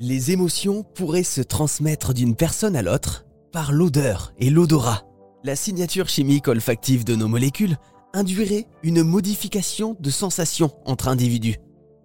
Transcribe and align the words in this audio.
Les 0.00 0.30
émotions 0.30 0.82
pourraient 0.82 1.22
se 1.22 1.42
transmettre 1.42 2.14
d'une 2.14 2.34
personne 2.34 2.76
à 2.76 2.82
l'autre 2.82 3.24
par 3.52 3.72
l'odeur 3.72 4.32
et 4.38 4.50
l'odorat. 4.50 5.04
La 5.44 5.56
signature 5.56 6.08
chimique 6.08 6.48
olfactive 6.48 7.04
de 7.04 7.14
nos 7.14 7.28
molécules 7.28 7.76
induirait 8.12 8.66
une 8.82 9.02
modification 9.02 9.96
de 10.00 10.10
sensation 10.10 10.70
entre 10.84 11.08
individus. 11.08 11.56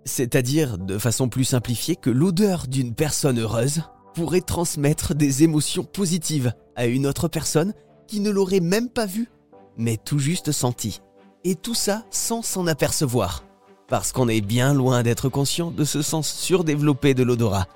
C'est-à-dire, 0.06 0.78
de 0.78 0.98
façon 0.98 1.30
plus 1.30 1.44
simplifiée, 1.44 1.96
que 1.96 2.10
l'odeur 2.10 2.68
d'une 2.68 2.94
personne 2.94 3.40
heureuse 3.40 3.82
pourrait 4.14 4.42
transmettre 4.42 5.14
des 5.16 5.44
émotions 5.44 5.84
positives 5.84 6.54
à 6.76 6.86
une 6.86 7.08
autre 7.08 7.28
personne 7.28 7.74
qui 8.08 8.20
ne 8.20 8.30
l'aurait 8.30 8.62
même 8.62 8.90
pas 8.90 9.06
vue, 9.06 9.30
mais 9.78 9.98
tout 9.98 10.20
juste 10.20 10.52
sentie. 10.52 11.02
Et 11.44 11.56
tout 11.56 11.76
ça 11.76 12.06
sans 12.10 12.42
s'en 12.42 12.68
apercevoir. 12.68 13.47
Parce 13.88 14.12
qu'on 14.12 14.28
est 14.28 14.42
bien 14.42 14.74
loin 14.74 15.02
d'être 15.02 15.30
conscient 15.30 15.72
de 15.72 15.86
ce 15.86 16.02
sens 16.02 16.30
surdéveloppé 16.30 17.14
de 17.14 17.24
l'odorat. 17.24 17.68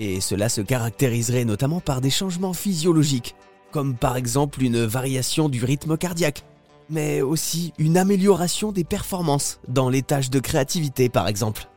Et 0.00 0.20
cela 0.20 0.48
se 0.48 0.60
caractériserait 0.60 1.44
notamment 1.44 1.80
par 1.80 2.00
des 2.00 2.10
changements 2.10 2.52
physiologiques, 2.52 3.36
comme 3.70 3.94
par 3.94 4.16
exemple 4.16 4.62
une 4.62 4.84
variation 4.84 5.48
du 5.48 5.64
rythme 5.64 5.96
cardiaque, 5.96 6.44
mais 6.90 7.22
aussi 7.22 7.72
une 7.78 7.96
amélioration 7.96 8.72
des 8.72 8.84
performances 8.84 9.60
dans 9.68 9.88
les 9.88 10.02
tâches 10.02 10.30
de 10.30 10.40
créativité 10.40 11.08
par 11.08 11.28
exemple. 11.28 11.68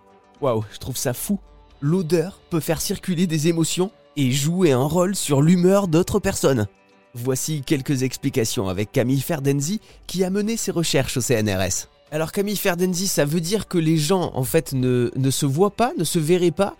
Waouh, 0.41 0.65
je 0.73 0.79
trouve 0.79 0.97
ça 0.97 1.13
fou. 1.13 1.39
L'odeur 1.79 2.39
peut 2.49 2.59
faire 2.59 2.81
circuler 2.81 3.27
des 3.27 3.47
émotions 3.47 3.91
et 4.17 4.31
jouer 4.31 4.71
un 4.71 4.83
rôle 4.83 5.15
sur 5.15 5.41
l'humeur 5.41 5.87
d'autres 5.87 6.19
personnes. 6.19 6.67
Voici 7.13 7.61
quelques 7.61 8.03
explications 8.03 8.67
avec 8.67 8.91
Camille 8.91 9.21
Ferdenzi 9.21 9.79
qui 10.07 10.23
a 10.23 10.29
mené 10.29 10.57
ses 10.57 10.71
recherches 10.71 11.17
au 11.17 11.21
CNRS. 11.21 11.87
Alors 12.11 12.31
Camille 12.31 12.55
Ferdenzi, 12.55 13.07
ça 13.07 13.25
veut 13.25 13.41
dire 13.41 13.67
que 13.67 13.77
les 13.77 13.97
gens 13.97 14.31
en 14.33 14.43
fait 14.43 14.73
ne, 14.73 15.11
ne 15.15 15.29
se 15.29 15.45
voient 15.45 15.69
pas, 15.69 15.93
ne 15.97 16.03
se 16.03 16.17
verraient 16.17 16.49
pas 16.51 16.75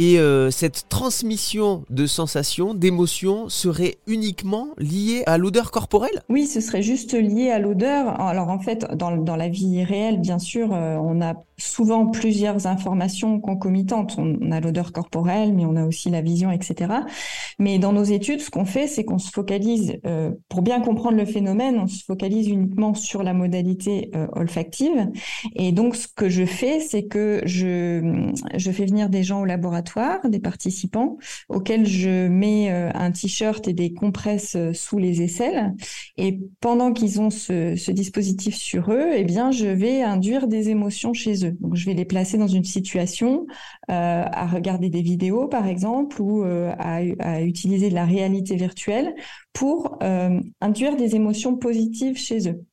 et 0.00 0.18
euh, 0.18 0.50
cette 0.50 0.88
transmission 0.88 1.84
de 1.90 2.06
sensations, 2.06 2.72
d'émotions 2.72 3.50
serait 3.50 3.98
uniquement 4.06 4.68
liée 4.78 5.22
à 5.26 5.36
l'odeur 5.36 5.70
corporelle? 5.70 6.22
Oui, 6.30 6.46
ce 6.46 6.62
serait 6.62 6.80
juste 6.80 7.12
lié 7.12 7.50
à 7.50 7.58
l'odeur. 7.58 8.18
Alors 8.18 8.48
en 8.48 8.60
fait, 8.60 8.86
dans, 8.94 9.14
dans, 9.18 9.36
la 9.36 9.50
vie 9.50 9.84
réelle, 9.84 10.18
bien 10.18 10.38
sûr, 10.38 10.72
euh, 10.72 10.96
on 10.96 11.20
a 11.20 11.34
souvent 11.60 12.06
plusieurs 12.06 12.66
informations 12.66 13.40
concomitantes. 13.40 14.16
On 14.18 14.50
a 14.50 14.60
l'odeur 14.60 14.92
corporelle, 14.92 15.52
mais 15.52 15.64
on 15.66 15.76
a 15.76 15.84
aussi 15.84 16.10
la 16.10 16.22
vision, 16.22 16.50
etc. 16.50 16.92
Mais 17.58 17.78
dans 17.78 17.92
nos 17.92 18.04
études, 18.04 18.40
ce 18.40 18.50
qu'on 18.50 18.64
fait, 18.64 18.86
c'est 18.86 19.04
qu'on 19.04 19.18
se 19.18 19.30
focalise, 19.30 19.98
euh, 20.06 20.32
pour 20.48 20.62
bien 20.62 20.80
comprendre 20.80 21.16
le 21.16 21.26
phénomène, 21.26 21.78
on 21.78 21.86
se 21.86 22.04
focalise 22.04 22.48
uniquement 22.48 22.94
sur 22.94 23.22
la 23.22 23.34
modalité 23.34 24.10
euh, 24.14 24.26
olfactive. 24.32 25.10
Et 25.54 25.72
donc, 25.72 25.96
ce 25.96 26.08
que 26.08 26.28
je 26.28 26.44
fais, 26.44 26.80
c'est 26.80 27.04
que 27.04 27.42
je, 27.44 28.30
je 28.56 28.70
fais 28.70 28.86
venir 28.86 29.10
des 29.10 29.22
gens 29.22 29.42
au 29.42 29.44
laboratoire, 29.44 30.28
des 30.28 30.40
participants, 30.40 31.18
auxquels 31.48 31.86
je 31.86 32.28
mets 32.28 32.70
euh, 32.70 32.90
un 32.94 33.10
t-shirt 33.10 33.66
et 33.68 33.72
des 33.72 33.92
compresses 33.92 34.56
sous 34.72 34.98
les 34.98 35.22
aisselles. 35.22 35.74
Et 36.16 36.40
pendant 36.60 36.92
qu'ils 36.92 37.20
ont 37.20 37.30
ce, 37.30 37.76
ce 37.76 37.90
dispositif 37.90 38.54
sur 38.54 38.90
eux, 38.92 39.10
eh 39.14 39.24
bien, 39.24 39.50
je 39.50 39.66
vais 39.66 40.02
induire 40.02 40.46
des 40.46 40.70
émotions 40.70 41.12
chez 41.12 41.46
eux. 41.46 41.49
Donc, 41.60 41.74
je 41.74 41.86
vais 41.86 41.94
les 41.94 42.04
placer 42.04 42.38
dans 42.38 42.46
une 42.46 42.64
situation 42.64 43.46
euh, 43.90 44.24
à 44.24 44.46
regarder 44.46 44.90
des 44.90 45.02
vidéos, 45.02 45.48
par 45.48 45.66
exemple, 45.66 46.20
ou 46.20 46.44
euh, 46.44 46.72
à, 46.78 47.42
utiliser 47.42 47.90
de 47.90 47.94
la 47.94 48.04
réalité 48.04 48.56
virtuelle 48.56 49.14
pour 49.52 49.98
euh, 50.02 50.40
induire 50.60 50.96
des 50.96 51.16
émotions 51.16 51.56
positives 51.56 52.16
chez 52.16 52.48
eux. 52.48 52.64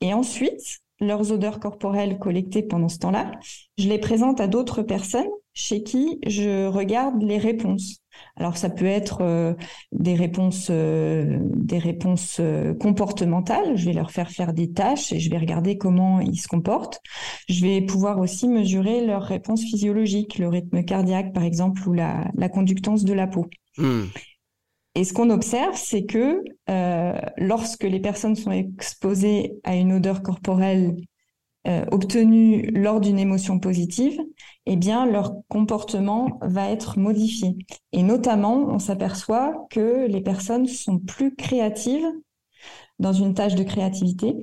Et 0.00 0.14
ensuite, 0.14 0.80
leurs 1.00 1.32
odeurs 1.32 1.60
corporelles 1.60 2.18
collectées 2.18 2.62
pendant 2.62 2.88
ce 2.88 2.98
temps-là, 2.98 3.32
je 3.78 3.88
les 3.88 3.98
présente 3.98 4.40
à 4.40 4.46
d'autres 4.46 4.82
personnes 4.82 5.28
chez 5.52 5.82
qui 5.82 6.18
je 6.26 6.66
regarde 6.66 7.22
les 7.22 7.38
réponses. 7.38 8.00
Alors 8.36 8.56
ça 8.56 8.70
peut 8.70 8.86
être 8.86 9.18
euh, 9.20 9.54
des 9.92 10.14
réponses, 10.14 10.68
euh, 10.70 11.38
des 11.42 11.78
réponses 11.78 12.38
euh, 12.40 12.74
comportementales. 12.74 13.76
Je 13.76 13.86
vais 13.86 13.92
leur 13.92 14.10
faire 14.10 14.30
faire 14.30 14.52
des 14.52 14.72
tâches 14.72 15.12
et 15.12 15.20
je 15.20 15.30
vais 15.30 15.38
regarder 15.38 15.78
comment 15.78 16.20
ils 16.20 16.40
se 16.40 16.48
comportent. 16.48 17.00
Je 17.48 17.60
vais 17.64 17.80
pouvoir 17.82 18.18
aussi 18.18 18.48
mesurer 18.48 19.06
leurs 19.06 19.24
réponses 19.24 19.62
physiologiques, 19.62 20.38
le 20.38 20.48
rythme 20.48 20.84
cardiaque 20.84 21.32
par 21.32 21.44
exemple 21.44 21.86
ou 21.88 21.92
la, 21.92 22.30
conductance 22.52 23.04
de 23.04 23.12
la 23.12 23.26
peau. 23.26 23.46
Hmm. 23.76 24.04
Et 24.96 25.04
ce 25.04 25.12
qu'on 25.12 25.30
observe, 25.30 25.76
c'est 25.76 26.04
que 26.04 26.42
lorsque 27.36 27.84
les 27.84 28.00
personnes 28.00 28.34
sont 28.34 28.50
exposées 28.50 29.54
à 29.62 29.76
une 29.76 29.92
odeur 29.92 30.20
corporelle 30.22 30.96
euh, 31.68 31.84
obtenus 31.90 32.70
lors 32.72 33.00
d'une 33.00 33.18
émotion 33.18 33.58
positive, 33.58 34.18
eh 34.64 34.76
bien, 34.76 35.04
leur 35.04 35.34
comportement 35.48 36.38
va 36.40 36.70
être 36.70 36.98
modifié. 36.98 37.58
Et 37.92 38.02
notamment, 38.02 38.66
on 38.70 38.78
s'aperçoit 38.78 39.66
que 39.70 40.06
les 40.06 40.22
personnes 40.22 40.66
sont 40.66 40.98
plus 40.98 41.34
créatives 41.34 42.06
dans 42.98 43.12
une 43.12 43.34
tâche 43.34 43.56
de 43.56 43.62
créativité 43.62 44.36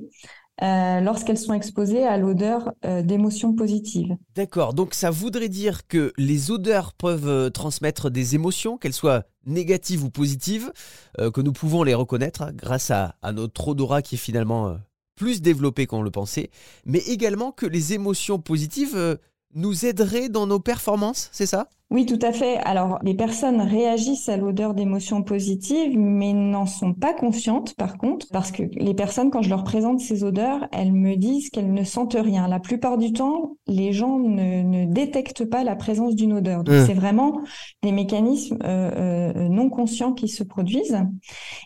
euh, 0.62 1.00
lorsqu'elles 1.00 1.38
sont 1.38 1.54
exposées 1.54 2.04
à 2.04 2.18
l'odeur 2.18 2.70
euh, 2.84 3.02
d'émotions 3.02 3.52
positives. 3.52 4.16
D'accord, 4.36 4.72
donc 4.72 4.94
ça 4.94 5.10
voudrait 5.10 5.48
dire 5.48 5.88
que 5.88 6.12
les 6.18 6.52
odeurs 6.52 6.92
peuvent 6.92 7.50
transmettre 7.50 8.10
des 8.10 8.36
émotions, 8.36 8.78
qu'elles 8.78 8.92
soient 8.92 9.24
négatives 9.44 10.04
ou 10.04 10.10
positives, 10.10 10.70
que 11.16 11.40
nous 11.40 11.52
pouvons 11.52 11.82
les 11.82 11.94
reconnaître 11.94 12.42
hein, 12.42 12.52
grâce 12.54 12.92
à, 12.92 13.16
à, 13.22 13.32
notre 13.32 13.68
odorat 13.68 14.02
qui 14.02 14.14
est 14.14 14.18
finalement 14.18 14.76
plus 15.18 15.42
développé 15.42 15.86
qu'on 15.86 16.02
le 16.02 16.10
pensait, 16.10 16.50
mais 16.86 17.00
également 17.00 17.52
que 17.52 17.66
les 17.66 17.92
émotions 17.92 18.38
positives 18.38 18.96
euh, 18.96 19.16
nous 19.54 19.84
aideraient 19.84 20.28
dans 20.28 20.46
nos 20.46 20.60
performances, 20.60 21.28
c'est 21.32 21.46
ça? 21.46 21.68
Oui, 21.90 22.04
tout 22.04 22.18
à 22.20 22.32
fait. 22.32 22.58
Alors, 22.58 22.98
les 23.02 23.14
personnes 23.14 23.62
réagissent 23.62 24.28
à 24.28 24.36
l'odeur 24.36 24.74
d'émotions 24.74 25.22
positives, 25.22 25.98
mais 25.98 26.34
n'en 26.34 26.66
sont 26.66 26.92
pas 26.92 27.14
conscientes, 27.14 27.74
par 27.76 27.96
contre, 27.96 28.26
parce 28.30 28.52
que 28.52 28.64
les 28.74 28.92
personnes, 28.92 29.30
quand 29.30 29.40
je 29.40 29.48
leur 29.48 29.64
présente 29.64 29.98
ces 29.98 30.22
odeurs, 30.22 30.68
elles 30.70 30.92
me 30.92 31.16
disent 31.16 31.48
qu'elles 31.48 31.72
ne 31.72 31.84
sentent 31.84 32.18
rien. 32.18 32.46
La 32.46 32.60
plupart 32.60 32.98
du 32.98 33.14
temps, 33.14 33.56
les 33.66 33.94
gens 33.94 34.18
ne, 34.18 34.84
détectent 34.84 35.46
pas 35.46 35.64
la 35.64 35.76
présence 35.76 36.14
d'une 36.14 36.34
odeur. 36.34 36.62
Donc, 36.62 36.74
mmh. 36.74 36.86
c'est 36.86 36.94
vraiment 36.94 37.40
des 37.82 37.92
mécanismes 37.92 38.58
euh, 38.64 39.32
euh, 39.34 39.48
non 39.48 39.70
conscients 39.70 40.12
qui 40.12 40.28
se 40.28 40.42
produisent. 40.42 40.98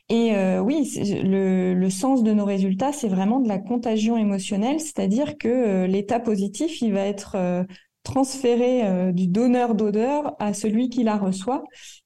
Et 0.09 0.37
euh, 0.37 0.61
oui, 0.61 0.89
le, 1.25 1.75
le, 1.75 1.91
sens 1.91 2.23
de 2.23 2.33
nos 2.33 2.45
résultats, 2.45 2.93
c'est 2.93 3.09
vraiment 3.09 3.41
de 3.41 3.49
la 3.49 3.59
contagion 3.59 4.17
émotionnelle, 4.17 4.79
c'est-à-dire 4.79 5.37
que 5.37 5.85
l'état 5.87 6.21
positif, 6.21 6.81
il 6.81 6.93
va 6.93 7.01
être 7.01 7.37
transférer 8.03 8.85
euh, 8.85 9.13
du 9.13 9.29
donneur 9.29 9.75
d'odeur 9.75 10.35
à 10.39 10.55
celui 10.55 10.89
qui 10.89 11.05
la 11.05 11.17
reçoit. 11.17 11.65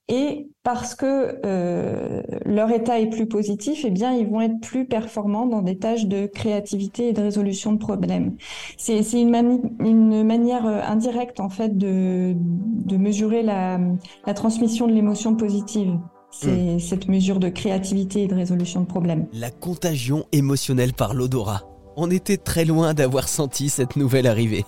Et 0.09 0.49
parce 0.63 0.95
que 0.95 1.41
euh, 1.45 2.23
leur 2.45 2.71
état 2.71 3.01
est 3.01 3.09
plus 3.09 3.27
positif, 3.27 3.85
eh 3.85 3.91
bien, 3.91 4.13
ils 4.13 4.29
vont 4.29 4.41
être 4.41 4.61
plus 4.61 4.87
performants 4.87 5.47
dans 5.47 5.63
des 5.63 5.79
tâches 5.79 6.07
de 6.07 6.27
créativité 6.27 7.09
et 7.09 7.13
de 7.13 7.23
résolution 7.23 7.73
de 7.73 7.79
problèmes. 7.79 8.37
C'est 8.77 9.01
une, 9.13 9.35
une, 9.81 10.23
manière 10.23 10.67
euh, 10.67 10.81
indirecte, 10.83 11.41
en 11.41 11.49
fait, 11.49 11.77
de, 11.77 12.35
de 12.37 12.97
mesurer 12.97 13.43
la, 13.43 13.81
la 14.27 14.35
transmission 14.35 14.87
de 14.87 14.93
l'émotion 14.93 15.35
positive. 15.35 15.99
C'est 16.31 16.77
hmm. 16.77 16.79
cette 16.81 17.09
mesure 17.09 17.41
de 17.41 17.49
créativité 17.49 18.25
et 18.25 18.27
de 18.29 18.35
résolution 18.35 18.83
de 18.83 18.87
problèmes. 18.87 19.27
La 19.33 19.51
contagion 19.51 20.27
émotionnelle 20.33 20.93
par 20.93 21.15
l'odorat. 21.15 21.63
On 21.97 22.11
était 22.11 22.37
très 22.37 22.67
loin 22.67 22.95
d'avoir 22.95 23.27
senti 23.27 23.71
cette 23.71 23.97
nouvelle 23.97 24.27
arrivée. 24.27 24.65